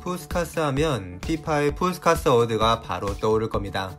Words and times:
푸스카스 0.00 0.58
하면 0.60 1.20
피파의 1.20 1.74
푸스카스 1.74 2.28
Award가 2.28 2.80
바로 2.80 3.14
떠오를 3.16 3.48
겁니다. 3.48 3.96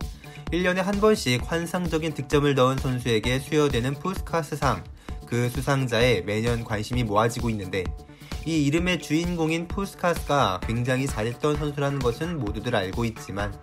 1년에 0.52 0.78
한 0.78 1.00
번씩 1.00 1.50
환상적인 1.50 2.14
득점을 2.14 2.54
넣은 2.54 2.78
선수에게 2.78 3.40
수여되는 3.40 3.94
푸스카스상, 3.96 4.84
그 5.26 5.50
수상자에 5.50 6.22
매년 6.22 6.64
관심이 6.66 7.04
모아지고 7.04 7.50
있는데 7.52 7.84
이 8.46 8.66
이름의 8.66 9.02
주인공인 9.02 9.68
푸스카스가 9.68 10.62
굉장히 10.66 11.06
잘했던 11.08 11.58
선수라는 11.58 12.00
것은 12.00 12.40
모두들 12.40 12.76
알고 12.76 13.06
있지만 13.06 13.54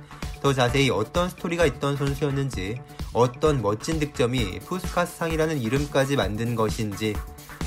더 0.41 0.55
자세히 0.55 0.89
어떤 0.89 1.29
스토리가 1.29 1.67
있던 1.67 1.97
선수였는지 1.97 2.81
어떤 3.13 3.61
멋진 3.61 3.99
득점이 3.99 4.61
푸스카스상이라는 4.61 5.61
이름까지 5.61 6.17
만든 6.17 6.55
것인지 6.55 7.15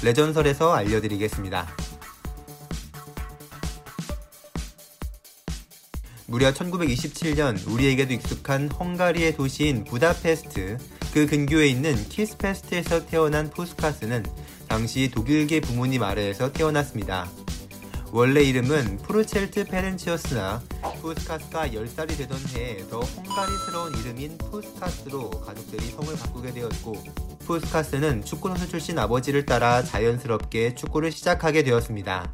레전설에서 0.04 0.74
알려드리겠습니다. 0.74 1.68
무려 6.32 6.54
1927년 6.54 7.70
우리에게도 7.70 8.14
익숙한 8.14 8.72
헝가리의 8.72 9.36
도시인 9.36 9.84
부다페스트 9.84 10.78
그 11.14 11.26
근교에 11.26 11.68
있는 11.68 11.94
키스페스트에서 12.08 13.06
태어난 13.06 13.50
푸스카스는 13.50 14.26
당시 14.70 15.12
독일계 15.14 15.60
부모님 15.60 16.04
아래에서 16.04 16.54
태어났습니다. 16.54 17.30
원래 18.14 18.44
이름은 18.44 19.00
프루첼트 19.00 19.66
페렌치였으나 19.66 20.62
푸스카스가 21.02 21.68
10살이 21.68 22.18
되던 22.18 22.40
해에 22.56 22.78
더 22.90 23.02
헝가리스러운 23.02 23.94
이름인 23.98 24.38
푸스카스로 24.38 25.32
가족들이 25.32 25.86
성을 25.88 26.16
바꾸게 26.16 26.54
되었고 26.54 27.04
푸스카스는 27.40 28.24
축구선수 28.24 28.70
출신 28.70 28.98
아버지를 28.98 29.46
따라 29.46 29.84
자연스럽게 29.84 30.76
축구를 30.76 31.12
시작하게 31.12 31.64
되었습니다. 31.64 32.34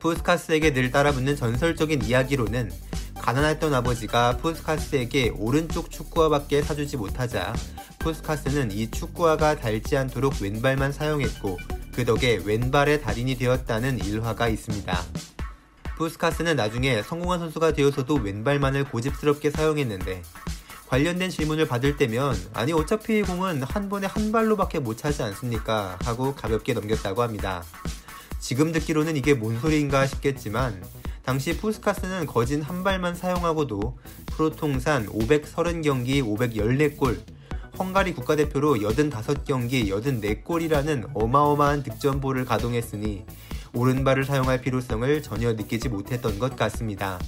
푸스카스에게 0.00 0.72
늘 0.72 0.90
따라붙는 0.90 1.36
전설적인 1.36 2.02
이야기로는 2.02 2.72
가난했던 3.20 3.72
아버지가 3.74 4.38
푸스카스에게 4.38 5.34
오른쪽 5.36 5.90
축구화밖에 5.90 6.62
사주지 6.62 6.96
못하자 6.96 7.54
푸스카스는 7.98 8.72
이 8.72 8.90
축구화가 8.90 9.56
닳지 9.56 9.96
않도록 9.96 10.40
왼발만 10.40 10.92
사용했고 10.92 11.58
그 11.94 12.04
덕에 12.04 12.40
왼발의 12.44 13.02
달인이 13.02 13.36
되었다는 13.36 14.04
일화가 14.04 14.48
있습니다. 14.48 14.98
푸스카스는 15.96 16.56
나중에 16.56 17.02
성공한 17.02 17.40
선수가 17.40 17.72
되어서도 17.72 18.14
왼발만을 18.14 18.84
고집스럽게 18.84 19.50
사용했는데 19.50 20.22
관련된 20.88 21.30
질문을 21.30 21.68
받을 21.68 21.96
때면 21.96 22.36
아니 22.54 22.72
어차피 22.72 23.22
공은 23.22 23.62
한 23.62 23.88
번에 23.88 24.06
한 24.06 24.32
발로밖에 24.32 24.80
못 24.80 24.96
차지 24.96 25.22
않습니까? 25.22 25.98
하고 26.02 26.34
가볍게 26.34 26.72
넘겼다고 26.72 27.22
합니다. 27.22 27.62
지금 28.40 28.72
듣기로는 28.72 29.16
이게 29.16 29.34
뭔 29.34 29.60
소리인가 29.60 30.06
싶겠지만 30.06 30.82
당시 31.24 31.56
푸스카스는 31.56 32.26
거진 32.26 32.62
한 32.62 32.82
발만 32.82 33.14
사용하고도 33.14 33.98
프로 34.26 34.50
통산 34.50 35.06
530경기 35.06 36.22
514골, 36.22 37.20
헝가리 37.78 38.14
국가대표로 38.14 38.74
85경기 38.74 39.88
84골이라는 39.88 41.10
어마어마한 41.14 41.82
득점볼을 41.82 42.44
가동했으니 42.44 43.24
오른발을 43.72 44.24
사용할 44.24 44.60
필요성을 44.60 45.22
전혀 45.22 45.52
느끼지 45.52 45.88
못했던 45.88 46.38
것 46.38 46.56
같습니다. 46.56 47.18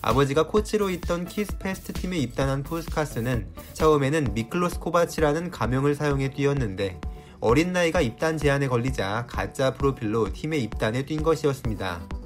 아버지가 0.00 0.46
코치로 0.46 0.90
있던 0.90 1.26
키스페스트 1.26 1.92
팀에 1.92 2.18
입단한 2.18 2.62
푸스카스는 2.62 3.48
처음에는 3.74 4.32
미클로스 4.32 4.78
코바치라는 4.78 5.50
가명을 5.50 5.94
사용해 5.94 6.30
뛰었는데 6.30 7.00
어린 7.40 7.72
나이가 7.72 8.00
입단 8.00 8.38
제한에 8.38 8.68
걸리자 8.68 9.26
가짜 9.28 9.74
프로필로 9.74 10.32
팀에 10.32 10.56
입단해 10.58 11.04
뛴 11.04 11.22
것이었습니다. 11.22 12.17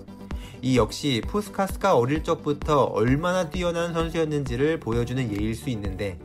이 0.65 0.77
역시 0.77 1.21
푸스카스가 1.27 1.97
어릴 1.97 2.23
적부터 2.23 2.85
얼마나 2.85 3.51
뛰어난 3.51 3.93
선수였는지를 3.93 4.79
보여주는 4.79 5.37
예일 5.37 5.57
수 5.57 5.69
있는데 5.71 6.21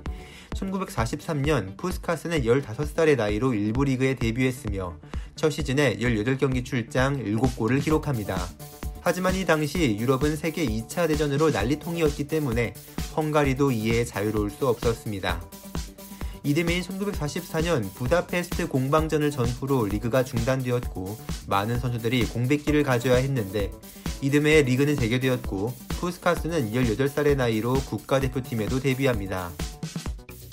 1943년 0.51 1.75
푸스카스는 1.75 2.43
15살의 2.43 3.17
나이로 3.17 3.55
1부 3.55 3.83
리그에 3.83 4.13
데뷔했으며 4.13 4.95
첫 5.35 5.49
시즌에 5.49 5.97
18경기 5.97 6.63
출장 6.63 7.17
7골을 7.17 7.83
기록합니다. 7.83 8.37
하지만 9.01 9.33
이 9.33 9.43
당시 9.43 9.97
유럽은 9.99 10.35
세계 10.35 10.67
2차 10.67 11.07
대전으로 11.07 11.49
난리통이었기 11.49 12.27
때문에 12.27 12.75
헝가리도 13.15 13.71
이에 13.71 14.05
자유로울 14.05 14.51
수 14.51 14.67
없었습니다. 14.67 15.41
이듬해인 16.47 16.81
1944년 16.81 17.93
부다페스트 17.93 18.69
공방전을 18.69 19.31
전후로 19.31 19.87
리그가 19.87 20.23
중단되었고 20.23 21.19
많은 21.47 21.77
선수들이 21.77 22.23
공백기를 22.27 22.83
가져야 22.83 23.17
했는데 23.17 23.69
이듬해 24.21 24.61
리그는 24.61 24.95
재개되었고 24.95 25.73
푸스카스는 25.99 26.71
18살의 26.71 27.35
나이로 27.35 27.73
국가대표팀에도 27.73 28.79
데뷔합니다. 28.79 29.51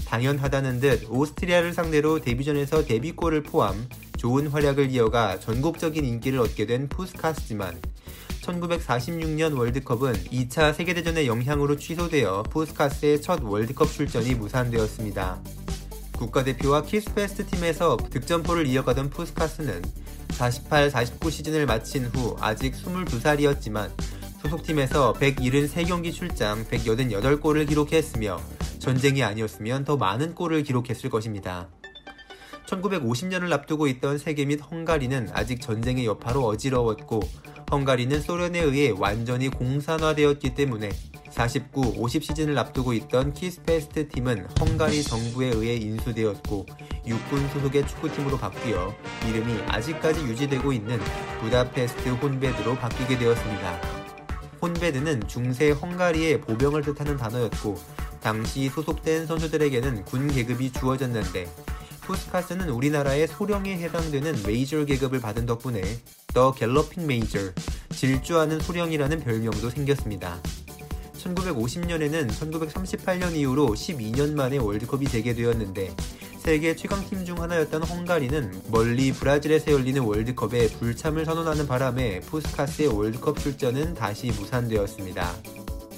당연하다는 0.07 0.81
듯 0.81 1.07
오스트리아를 1.09 1.73
상대로 1.73 2.21
데뷔전에서 2.21 2.87
데뷔골을 2.87 3.45
포함 3.45 3.89
좋은 4.17 4.49
활약을 4.49 4.91
이어가 4.91 5.39
전국적인 5.39 6.05
인기를 6.05 6.41
얻게 6.41 6.67
된 6.67 6.89
푸스카스지만 6.89 7.81
1946년 8.43 9.57
월드컵은 9.57 10.13
2차 10.25 10.75
세계대전의 10.75 11.29
영향으로 11.29 11.77
취소되어 11.77 12.43
푸스카스의 12.51 13.23
첫 13.23 13.45
월드컵 13.45 13.93
출전이 13.93 14.35
무산되었습니다. 14.35 15.41
국가대표와 16.19 16.83
키스페스트 16.83 17.47
팀에서 17.47 17.97
득점포를 17.97 18.67
이어가던 18.67 19.11
푸스카스는 19.11 19.83
48-49 20.29 21.31
시즌을 21.31 21.67
마친 21.67 22.07
후 22.07 22.37
아직 22.41 22.75
22살이었지만 22.75 23.91
소속팀에서 24.43 25.15
173경기 25.15 26.13
출장 26.13 26.65
188골을 26.67 27.69
기록했으며 27.69 28.41
전쟁이 28.79 29.23
아니었으면 29.23 29.85
더 29.85 29.97
많은 29.97 30.35
골을 30.35 30.63
기록했을 30.63 31.09
것입니다. 31.09 31.69
1950년을 32.67 33.53
앞두고 33.53 33.87
있던 33.89 34.19
세계 34.19 34.45
및 34.45 34.61
헝가리는 34.71 35.31
아직 35.33 35.61
전쟁의 35.61 36.07
여파로 36.07 36.45
어지러웠고 36.45 37.21
헝가리는 37.71 38.21
소련에 38.21 38.61
의해 38.61 38.93
완전히 38.97 39.49
공산화되었기 39.49 40.55
때문에 40.55 40.91
49, 41.35 41.95
50 41.99 42.23
시즌을 42.23 42.57
앞두고 42.59 42.93
있던 42.93 43.33
키스페스트 43.33 44.09
팀은 44.09 44.47
헝가리 44.61 45.03
정부에 45.03 45.49
의해 45.49 45.75
인수되었고 45.75 46.65
육군 47.09 47.49
소속의 47.49 47.89
축구팀으로 47.89 48.39
바뀌어 48.39 48.95
이름이 49.29 49.63
아직까지 49.67 50.21
유지되고 50.21 50.73
있는 50.73 51.01
부다페스트 51.41 52.09
혼베드로 52.09 52.77
바뀌게 52.77 53.19
되었습니다. 53.19 53.81
혼베드는 54.63 55.27
중세 55.27 55.73
헝가리의 55.73 56.41
보병을 56.41 56.83
뜻하는 56.83 57.17
단어였고 57.17 57.79
당시 58.21 58.69
소속된 58.69 59.27
선수들에게는 59.27 60.05
군 60.05 60.29
계급이 60.29 60.73
주어졌는데 60.73 61.49
푸스카스는 62.03 62.69
우리나라의 62.69 63.27
소령에 63.27 63.77
해당되는 63.79 64.45
메이저 64.47 64.85
계급을 64.85 65.21
받은 65.21 65.47
덕분에 65.47 65.83
The 66.33 66.53
Galloping 66.53 67.07
Major, 67.07 67.39
질주하는 67.91 68.61
소령이라는 68.61 69.21
별명도 69.21 69.71
생겼습니다. 69.71 70.39
1950년에는 71.25 72.29
1938년 72.29 73.35
이후로 73.35 73.69
12년 73.69 74.35
만에 74.35 74.59
월드컵이 74.59 75.07
재개되었는데 75.07 75.95
세계 76.39 76.77
최강팀 76.77 77.25
중 77.25 77.41
하나였던 77.41 77.85
헝가리는 77.85 78.65
멀리 78.71 79.13
브라질에서 79.13 79.73
열리는 79.73 80.03
월드컵에 80.03 80.69
불참을 80.69 81.25
선언하는 81.25 81.67
바람에 81.67 82.21
푸스카스의 82.21 82.89
월드컵 82.89 83.39
출전은 83.39 83.95
다시 83.95 84.27
무산되었습니다. 84.27 85.35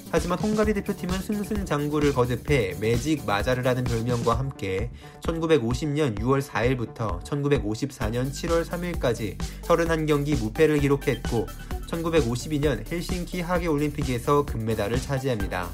하지만 0.09 0.39
헝가리 0.39 0.73
대표팀은 0.73 1.19
승승장구를 1.19 2.13
거듭해 2.13 2.77
Magic 2.79 3.25
Magyar라는 3.25 3.83
별명과 3.83 4.39
함께 4.39 4.89
1950년 5.21 6.17
6월 6.17 6.41
4일부터 6.41 7.21
1954년 7.25 8.31
7월 8.31 8.63
3일까지 8.63 9.37
31경기 9.63 10.39
무패를 10.39 10.79
기록했고 10.79 11.45
1952년 11.87 12.89
헬싱키 12.91 13.41
하계 13.41 13.67
올림픽에서 13.67 14.45
금메달을 14.45 15.01
차지합니다. 15.01 15.69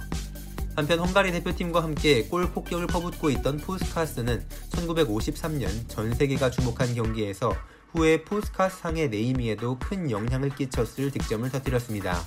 한편 0.76 1.00
헝가리 1.00 1.32
대표팀과 1.32 1.84
함께 1.84 2.24
골 2.24 2.50
폭격을 2.50 2.88
퍼붓고 2.88 3.30
있던 3.30 3.58
푸스카스는 3.58 4.44
1953년 4.72 5.70
전 5.88 6.14
세계가 6.14 6.50
주목한 6.50 6.96
경기에서 6.96 7.54
후에 7.92 8.24
푸스카스 8.24 8.80
상의 8.80 9.10
네이밍에도 9.10 9.78
큰 9.78 10.10
영향을 10.10 10.50
끼쳤을 10.50 11.12
득점을 11.12 11.48
터뜨렸습니다. 11.52 12.20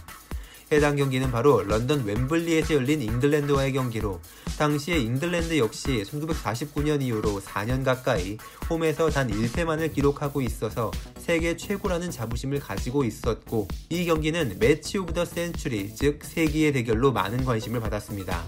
해당 0.72 0.96
경기는 0.96 1.30
바로 1.30 1.62
런던 1.62 2.04
웸블리에서 2.04 2.74
열린 2.74 3.00
잉글랜드와의 3.00 3.72
경기로 3.72 4.20
당시에 4.58 4.98
잉글랜드 4.98 5.58
역시 5.58 6.02
1949년 6.04 7.00
이후로 7.02 7.40
4년 7.40 7.84
가까이 7.84 8.36
홈에서 8.68 9.08
단 9.10 9.30
1패만을 9.30 9.94
기록하고 9.94 10.40
있어서 10.40 10.90
세계 11.18 11.56
최고라는 11.56 12.10
자부심을 12.10 12.58
가지고 12.58 13.04
있었고 13.04 13.68
이 13.90 14.06
경기는 14.06 14.56
Match 14.58 14.98
of 14.98 15.12
the 15.12 15.24
Century 15.24 15.94
즉 15.94 16.24
세기의 16.24 16.72
대결로 16.72 17.12
많은 17.12 17.44
관심을 17.44 17.78
받았습니다. 17.80 18.42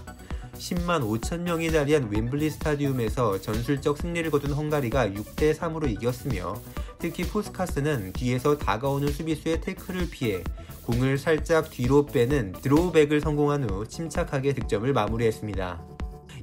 10만 0.57 1.01
5천 1.01 1.39
명이 1.43 1.71
자리한 1.71 2.09
웸블리 2.11 2.49
스타디움에서 2.49 3.39
전술적 3.39 3.97
승리를 3.97 4.29
거둔 4.29 4.51
헝가리가 4.51 5.07
6대 5.07 5.55
3으로 5.55 5.89
이겼으며 5.89 6.61
특히 6.99 7.23
푸스카스는 7.23 8.11
뒤에서 8.11 8.57
다가오는 8.57 9.09
수비수의 9.09 9.61
태클을 9.61 10.09
피해 10.09 10.43
공을 10.89 11.19
살짝 11.19 11.69
뒤로 11.69 12.03
빼는 12.07 12.51
draw 12.63 12.84
back을 12.84 13.21
성공한 13.21 13.69
후 13.69 13.87
침착하게 13.87 14.53
득점을 14.55 14.91
마무리했습니다. 14.91 15.83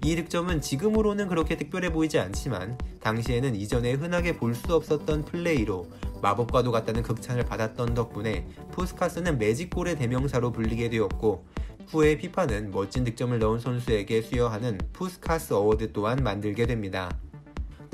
이 0.05 0.15
득점은 0.15 0.61
지금으로는 0.61 1.27
그렇게 1.27 1.57
특별해 1.57 1.91
보이지 1.91 2.21
않지만 2.21 2.79
당시에는 3.01 3.57
이전에 3.57 3.95
흔하게 3.95 4.37
볼 4.37 4.55
수 4.55 4.73
없었던 4.73 5.25
플레이로 5.25 5.89
마법과도 6.23 6.71
같다는 6.71 7.03
극찬을 7.03 7.45
받았던 7.45 7.95
덕분에 7.95 8.47
푸스카스는 8.71 9.37
magic 9.39 9.65
goal의 9.65 9.97
대명사로 9.97 10.53
불리게 10.53 10.91
되었고 10.91 11.45
후에 11.89 12.17
피파는 12.17 12.71
멋진 12.71 13.03
득점을 13.03 13.37
넣은 13.41 13.59
선수에게 13.59 14.23
수여하는 14.23 14.79
푸스카스 14.93 15.55
Award 15.55 15.93
또한 15.93 16.23
만들게 16.23 16.67
됩니다. 16.67 17.11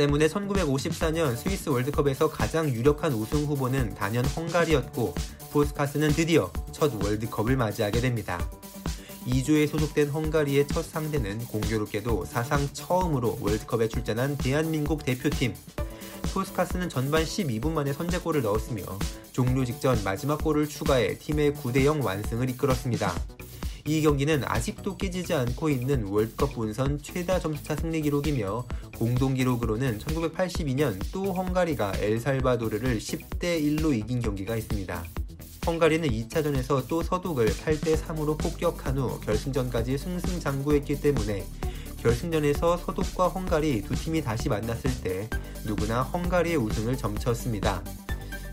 때문에 0.03 0.27
1954년 0.27 1.37
스위스 1.37 1.69
월드컵에서 1.69 2.29
가장 2.29 2.69
유력한 2.69 3.13
우승 3.13 3.45
후보는 3.45 3.95
단연 3.95 4.25
헝가리였고 4.25 5.15
푸스카스는 5.53 6.11
드디어 6.11 6.51
첫 6.73 6.93
월드컵을 7.01 7.57
맞이하게 7.57 8.01
됩니다. 8.01 8.45
2조에 9.29 9.69
소속된 9.69 10.11
헝가리의 10.11 10.67
첫 10.67 10.85
상대는 10.85 11.47
공교롭게도 11.47 12.25
사상 12.25 12.69
처음으로 12.73 13.39
월드컵에 13.41 13.87
출전한 13.87 14.37
대한민국 14.37 15.05
대표팀. 15.05 15.55
푸스카스는 16.33 16.89
전반 16.89 17.23
12분 17.23 17.71
만에 17.71 17.93
선제골을 17.93 18.43
넣었으며 18.43 18.83
종료 19.31 19.65
직전 19.65 20.03
마지막 20.03 20.43
골을 20.43 20.69
추가해 20.69 21.17
팀의 21.17 21.53
9대0 21.53 22.05
완승을 22.05 22.51
이끌었습니다. 22.51 23.15
이 23.85 24.01
경기는 24.01 24.45
아직도 24.45 24.97
깨지지 24.97 25.35
않고 25.35 25.69
있는 25.69 26.05
월드컵 26.05 26.55
본선 26.55 27.01
최다 27.03 27.41
점수차 27.41 27.75
승리 27.75 28.01
기록이며 28.03 28.65
공동 28.97 29.35
기록으로는 29.35 29.99
1982년 29.99 31.01
또 31.13 31.33
헝가리가 31.33 31.95
엘살바도르를 31.97 32.99
10대 32.99 33.61
1로 33.61 33.93
이긴 33.97 34.21
경기가 34.21 34.55
있습니다. 34.55 35.05
헝가리는 35.67 36.09
2차전에서 36.09 36.87
또 36.87 37.03
서독을 37.03 37.49
8대 37.49 37.97
3으로 37.97 38.39
폭격한 38.39 38.99
후 38.99 39.21
결승전까지 39.21 39.99
승승장구했기 39.99 41.01
때문에 41.01 41.45
결승전에서 41.99 42.77
서독과 42.79 43.29
헝가리 43.29 43.83
두 43.83 43.95
팀이 43.95 44.23
다시 44.23 44.49
만났을 44.49 44.91
때 45.03 45.29
누구나 45.65 46.03
헝가리의 46.03 46.57
우승을 46.57 46.97
점쳤습니다. 46.97 47.83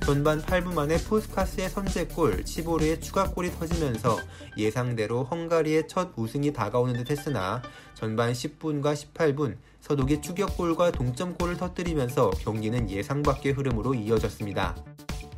전반 0.09 0.41
8분 0.41 0.73
만에 0.73 0.97
포스카스의 1.03 1.69
선제골, 1.69 2.43
치보르의 2.43 2.99
추가골이 2.99 3.51
터지면서 3.51 4.17
예상대로 4.57 5.23
헝가리의 5.25 5.87
첫 5.87 6.13
우승이 6.15 6.51
다가오는 6.51 6.95
듯 6.95 7.11
했으나 7.11 7.61
전반 7.93 8.33
10분과 8.33 8.95
18분 8.95 9.57
서독이 9.81 10.23
추격골과 10.23 10.93
동점골을 10.93 11.57
터뜨리면서 11.57 12.31
경기는 12.39 12.89
예상 12.89 13.21
밖의 13.21 13.51
흐름으로 13.51 13.93
이어졌습니다. 13.93 14.75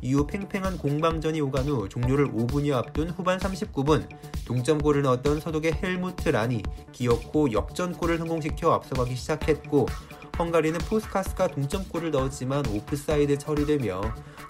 이후 0.00 0.26
팽팽한 0.26 0.78
공방전이 0.78 1.42
오간 1.42 1.66
후 1.66 1.86
종료를 1.90 2.32
5분여 2.32 2.72
앞둔 2.72 3.10
후반 3.10 3.38
39분 3.38 4.08
동점골을 4.46 5.02
넣었던 5.02 5.40
서독의 5.40 5.80
헬무트 5.82 6.30
란이 6.30 6.62
기어코 6.92 7.52
역전골을 7.52 8.16
성공시켜 8.16 8.72
앞서가기 8.72 9.16
시작했고 9.16 9.86
헝가리는 10.42 10.76
푸스카스가 10.80 11.46
동점골을 11.46 12.10
넣었지만 12.10 12.66
오프사이드 12.66 13.38
처리되며 13.38 14.00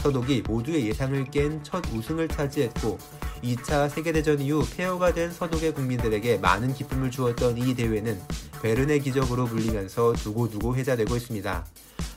서독이 0.03 0.43
모두의 0.47 0.89
예상을 0.89 1.23
깬 1.27 1.63
첫 1.63 1.85
우승을 1.93 2.29
차지했고 2.29 2.97
2차 3.43 3.91
세계대전 3.91 4.41
이후 4.41 4.65
폐허가 4.75 5.13
된 5.13 5.31
서독의 5.31 5.75
국민들에게 5.75 6.39
많은 6.39 6.73
기쁨을 6.73 7.11
주었던 7.11 7.59
이 7.59 7.75
대회는 7.75 8.19
베른의 8.63 9.01
기적으로 9.01 9.45
불리면서 9.45 10.15
두고두고 10.15 10.75
회자되고 10.77 11.15
있습니다. 11.15 11.67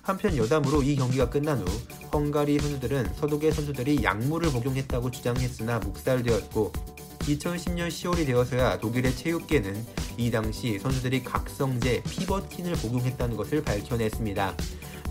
한편 0.04 0.38
여담으로 0.38 0.82
이 0.82 0.96
경기가 0.96 1.30
끝난 1.30 1.60
후 1.60 1.66
헝가리 2.14 2.58
선수들은 2.60 3.16
서독의 3.16 3.52
선수들이 3.52 4.04
약물을 4.04 4.52
복용했다고 4.52 5.12
주장했으나 5.12 5.80
묵살되었고 5.80 6.72
2010년 7.20 7.90
10월이 7.90 8.26
되어서야 8.26 8.78
독일의 8.78 9.16
체육계는 9.18 9.86
이 10.18 10.32
당시 10.32 10.80
선수들이 10.80 11.24
각성제 11.24 12.04
피버틴을 12.10 12.74
복용했다는 12.74 13.38
것을 13.38 13.64
밝혀냈습니다. 13.64 14.56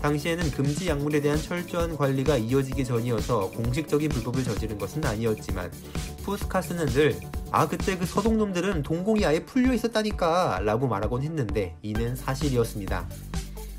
당시에는 0.01 0.51
금지 0.51 0.87
약물에 0.87 1.21
대한 1.21 1.41
철저한 1.41 1.97
관리가 1.97 2.37
이어지기 2.37 2.85
전이어서 2.85 3.51
공식적인 3.51 4.09
불법을 4.09 4.43
저지른 4.43 4.77
것은 4.77 5.03
아니었지만 5.05 5.71
푸스카스는 6.23 6.85
늘 6.87 7.19
아 7.57 7.65
그때 7.69 7.97
그 7.97 8.05
서독놈들은 8.05 8.83
동공이 8.83 9.25
아예 9.25 9.39
풀려 9.45 9.73
있었다니까 9.73 10.59
라고 10.63 10.89
말하곤 10.89 11.23
했는데 11.23 11.77
이는 11.81 12.13
사실이었습니다. 12.13 13.07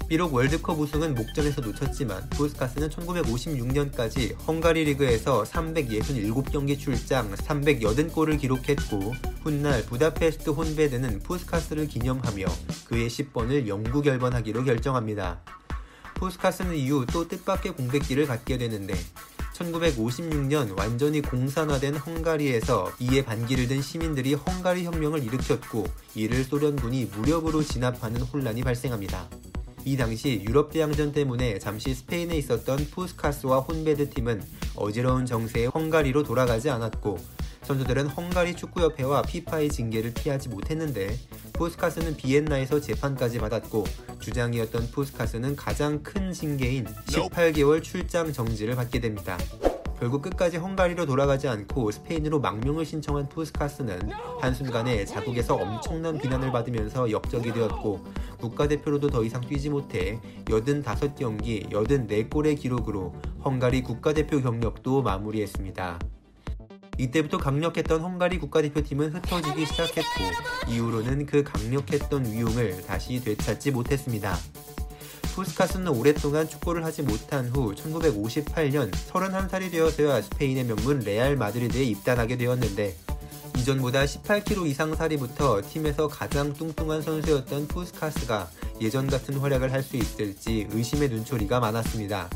비록 0.09 0.33
월드컵 0.33 0.79
우승은 0.79 1.17
목전에서 1.17 1.61
놓쳤지만 1.63 2.31
푸스카스는 2.31 2.91
1956년까지 2.91 4.37
헝가리 4.47 4.85
리그에서 4.85 5.43
367경기 5.43 6.79
출장 6.79 7.35
380골을 7.35 8.41
기록했고 8.41 9.15
훗날 9.43 9.85
부다페스트 9.85 10.51
혼베드는 10.51 11.21
푸스카스를 11.25 11.89
기념하며 11.89 12.45
그의 12.85 13.09
10번을 13.09 13.67
영구 13.67 14.03
결번하기로 14.03 14.63
결정합니다. 14.63 15.41
푸스카스는 16.15 16.77
이후 16.77 17.05
또 17.07 17.27
뜻밖의 17.27 17.73
공백기를 17.73 18.27
갖게 18.27 18.59
되는데 18.59 18.95
1956년 19.55 20.79
완전히 20.79 21.21
공산화된 21.21 21.97
헝가리에서 21.97 22.93
이에 23.01 23.25
반기를 23.25 23.67
든 23.67 23.83
시민들이 23.83 24.35
헝가리 24.35 24.85
혁명을 24.85 25.25
일으켰고 25.25 25.85
이를 26.15 26.45
소련군이 26.45 27.07
무력으로 27.07 27.63
진압하는 27.63 28.21
혼란이 28.21 28.63
발생합니다. 28.63 29.29
이 29.87 29.97
당시 29.97 30.43
유럽 30.45 30.73
대항전 30.73 31.13
때문에 31.13 31.61
잠시 31.61 31.95
스페인에 31.95 32.37
있었던 32.39 32.89
푸스카스와 32.91 33.61
혼베드 33.61 34.11
팀은 34.11 34.43
어지러운 34.75 35.27
정세에 35.27 35.67
헝가리로 35.67 36.25
돌아가지 36.25 36.69
않았고 36.71 37.17
선수들은 37.63 38.09
헝가리 38.09 38.57
축구협회와 38.57 39.23
피파의 39.23 39.69
징계를 39.69 40.13
피하지 40.13 40.49
못했는데 40.49 41.17
푸스카스는 41.53 42.17
비엔나에서 42.17 42.81
재판까지 42.81 43.39
받았고 43.39 43.85
주장이었던 44.19 44.91
푸스카스는 44.91 45.55
가장 45.55 46.03
큰 46.03 46.33
징계인 46.33 46.87
18개월 47.07 47.81
출장 47.81 48.33
정지를 48.33 48.75
받게 48.75 48.99
됩니다. 48.99 49.39
결국 49.99 50.23
끝까지 50.23 50.59
헝가리로 50.59 51.07
돌아가지 51.07 51.49
않고 51.49 51.91
스페인으로 51.91 52.41
망명을 52.41 52.85
신청한 52.85 53.29
푸스카스는 53.29 54.11
한순간에 54.41 55.05
자국에서 55.07 55.55
엄청난 55.55 56.19
비난을 56.19 56.53
받으면서 56.53 57.11
역적이 57.11 57.53
되었고 57.53 58.05
국가대표로도 58.39 59.09
더 59.09 59.25
이상 59.25 59.41
뛰지 59.41 59.71
못해 59.71 60.21
85경기 60.45 61.71
84골의 61.71 62.59
기록으로 62.59 63.15
헝가리 63.45 63.83
국가대표 63.83 64.43
경력도 64.43 65.03
마무리했습니다. 65.03 65.99
이때부터 66.99 67.39
강력했던 67.39 68.01
헝가리 68.01 68.39
국가대표팀은 68.39 69.15
흩어지기 69.15 69.67
시작했고 69.67 70.71
이후로는 70.71 71.27
그 71.27 71.43
강력했던 71.43 72.27
위용을 72.33 72.85
다시 72.87 73.23
되찾지 73.23 73.71
못했습니다. 73.71 74.37
푸스카스는 75.37 75.89
오랫동안 75.89 76.49
축구를 76.49 76.83
하지 76.83 77.03
못한 77.03 77.47
후 77.49 77.75
1958년 77.75 78.91
31살이 78.91 79.71
되어서야 79.71 80.23
스페인의 80.23 80.65
명문 80.65 81.01
레알 81.01 81.37
마드리드에 81.37 81.85
입단하게 81.85 82.39
되었는데 82.39 82.97
이전보다 83.59 84.07
18kg 84.07 84.67
이상 84.67 84.95
살이 84.95 85.24
붙어 85.24 85.61
팀에서 85.69 86.09
가장 86.09 86.55
뚱뚱한 86.55 87.03
선수였던 87.03 87.69
푸스카스가 87.69 88.49
예전 88.81 89.07
같은 89.09 89.37
활약을 89.37 89.73
할 89.73 89.83
수 89.83 89.99
있을지 89.99 90.69
의심의 90.71 91.11
눈초리가 91.11 91.61
많았습니다. 91.61 92.31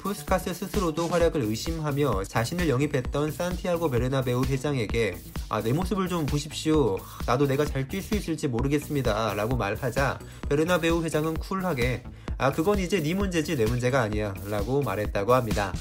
푸스카스 0.00 0.54
스스로도 0.54 1.08
활약을 1.08 1.42
의심하며 1.42 2.24
자신을 2.24 2.70
영입했던 2.70 3.32
산티아고 3.32 3.90
베르나베우 3.90 4.44
회장에게 4.46 5.18
아, 5.50 5.60
내 5.62 5.74
모습을 5.74 6.08
좀 6.08 6.24
보십시오. 6.24 6.96
나도 7.26 7.46
내가 7.46 7.66
잘 7.66 7.86
뛸 7.86 8.00
수 8.00 8.14
있을지 8.14 8.48
모르겠습니다. 8.48 9.34
라고 9.34 9.56
말하자 9.56 10.18
베르나베우 10.48 11.04
회장은 11.04 11.34
쿨하게 11.34 12.02
아, 12.40 12.50
그건 12.50 12.78
이제 12.78 13.02
네 13.02 13.12
문제지 13.12 13.54
내 13.54 13.66
문제가 13.66 14.00
아니야. 14.00 14.32
라고 14.48 14.80
말했다고 14.80 15.34
합니다. 15.34 15.74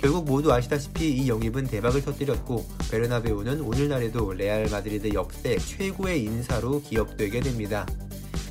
결국 0.00 0.24
모두 0.24 0.50
아시다시피 0.50 1.10
이 1.10 1.28
영입은 1.28 1.66
대박을 1.66 2.02
터뜨렸고 2.02 2.64
베르나베우는 2.90 3.60
오늘날에도 3.60 4.32
레알 4.32 4.66
마드리드 4.70 5.12
역대 5.12 5.58
최고의 5.58 6.24
인사로 6.24 6.80
기억되게 6.80 7.40
됩니다. 7.40 7.84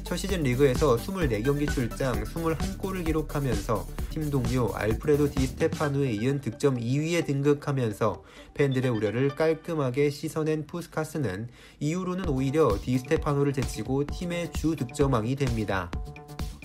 첫 0.03 0.17
시즌 0.17 0.43
리그에서 0.43 0.95
24경기 0.97 1.67
출장 1.73 2.23
21골을 2.23 3.03
기록하면서 3.03 3.87
팀 4.11 4.29
동료 4.29 4.71
알프레도 4.71 5.31
디 5.31 5.47
스테파노에 5.47 6.11
이은 6.11 6.41
득점 6.41 6.77
2위에 6.77 7.25
등극하면서 7.25 8.23
팬들의 8.53 8.91
우려를 8.91 9.29
깔끔하게 9.29 10.11
씻어낸 10.11 10.67
푸스카스는 10.67 11.49
이후로는 11.79 12.29
오히려 12.29 12.77
디 12.79 12.99
스테파노를 12.99 13.53
제치고 13.53 14.05
팀의 14.05 14.51
주 14.53 14.75
득점왕이 14.75 15.35
됩니다. 15.35 15.89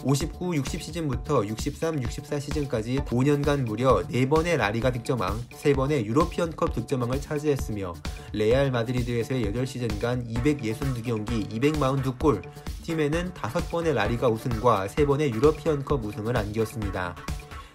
59, 0.04 0.54
60 0.54 0.82
시즌부터 0.82 1.46
63, 1.46 2.02
64 2.02 2.38
시즌까지 2.38 2.98
5년간 3.06 3.64
무려 3.64 4.02
4번의 4.06 4.58
라리가 4.58 4.92
득점왕, 4.92 5.40
3번의 5.48 6.04
유로피언컵 6.04 6.74
득점왕을 6.74 7.22
차지했으며 7.22 7.94
레알 8.32 8.70
마드리드에서의 8.70 9.46
8시즌간 9.46 10.28
262경기, 10.28 11.48
242골, 11.50 12.42
팀에는 12.82 13.32
5번의 13.32 13.94
라리가 13.94 14.28
우승과 14.28 14.88
3번의 14.88 15.32
유로피언컵 15.32 16.04
우승을 16.04 16.36
안겼습니다. 16.36 17.16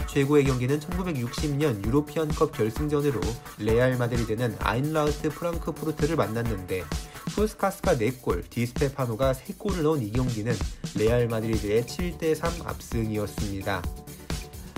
최고의 0.08 0.46
경기는 0.46 0.80
1960년 0.80 1.84
유로피언컵 1.86 2.52
결승전으로 2.52 3.22
레알 3.60 3.98
마드리드는 3.98 4.56
아인트라흐트 4.60 5.30
프랑크푸르트를 5.30 6.16
만났는데 6.16 6.84
푸스카스가 7.30 7.96
4골, 7.96 8.50
디스테파노가 8.50 9.34
3골을 9.34 9.82
넣은 9.84 10.02
이 10.02 10.12
경기는 10.12 10.54
레알 10.98 11.28
마드리드의 11.28 11.84
7대3 11.84 12.66
압승이었습니다. 12.66 13.82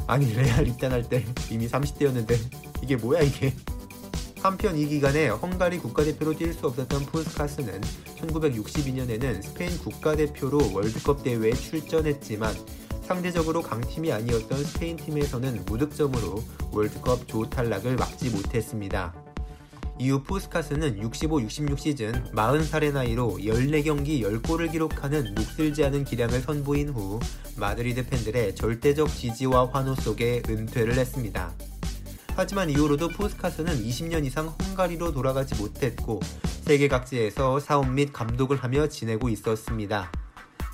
아니 0.08 0.34
레알 0.34 0.68
입단할 0.68 1.08
때 1.08 1.26
이미 1.50 1.68
30대였는데 1.68 2.38
이게 2.84 2.96
뭐야 2.96 3.22
이게 3.22 3.54
한편 4.42 4.76
이 4.76 4.88
기간에 4.88 5.30
헝가리 5.30 5.78
국가대표로 5.78 6.34
뛸 6.34 6.54
수 6.54 6.66
없었던 6.68 7.06
푸스카스는 7.06 7.80
1962년에는 8.18 9.44
스페인 9.44 9.78
국가대표로 9.78 10.74
월드컵 10.74 11.24
대회에 11.24 11.54
출전했지만 11.54 12.56
상대적으로 13.04 13.62
강팀이 13.62 14.12
아니었던 14.12 14.64
스페인 14.64 14.96
팀에서는 14.98 15.66
무득점으로 15.66 16.44
월드컵 16.72 17.28
조 17.28 17.48
탈락을 17.48 17.96
막지 17.98 18.30
못했습니다. 18.30 19.14
이후 20.00 20.24
푸스카스는 20.24 21.00
65-66 21.02 21.78
시즌 21.78 22.12
40살의 22.34 22.94
나이로 22.94 23.38
14경기 23.42 24.22
10골을 24.22 24.72
기록하는 24.72 25.34
녹슬지 25.36 25.84
않은 25.86 26.06
기량을 26.06 26.42
선보인 26.42 26.90
후 26.90 27.20
마드리드 27.58 28.08
팬들의 28.08 28.56
절대적 28.56 29.10
지지와 29.10 29.70
환호 29.72 29.96
속에 29.96 30.42
은퇴를 30.48 30.96
했습니다. 30.96 31.54
하지만 32.36 32.70
이후로도 32.70 33.10
푸스카스는 33.10 33.84
20년 33.84 34.26
이상 34.26 34.48
헝가리로 34.48 35.12
돌아가지 35.12 35.56
못했고 35.56 36.22
세계 36.62 36.88
각지에서 36.88 37.60
사업 37.60 37.90
및 37.90 38.14
감독을 38.14 38.58
하며 38.58 38.88
지내고 38.88 39.30
있었습니다. 39.30 40.12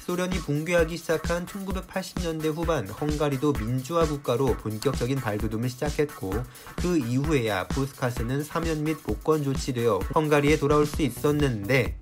소련이 0.07 0.37
붕괴하기 0.37 0.95
시작한 0.95 1.45
1980년대 1.45 2.55
후반 2.55 2.87
헝가리도 2.87 3.51
민주화 3.51 4.07
국가로 4.07 4.55
본격적인 4.55 5.17
발돋움을 5.17 5.69
시작했고 5.69 6.31
그 6.77 6.97
이후에야 6.97 7.67
푸스카스는 7.67 8.45
사면 8.45 8.85
및 8.85 9.03
복권 9.03 9.43
조치되어 9.43 9.99
헝가리에 10.15 10.59
돌아올 10.59 10.85
수 10.85 11.01
있었는데 11.01 11.99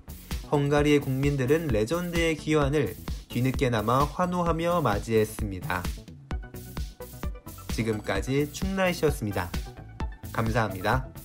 헝가리의 0.52 1.00
국민들은 1.00 1.66
레전드의 1.66 2.36
귀환을 2.36 2.94
뒤늦게나마 3.28 4.04
환호하며 4.04 4.82
맞이했습니다. 4.82 5.82
지금까지 7.72 8.52
충나이시였습니다. 8.52 9.50
감사합니다. 10.32 11.15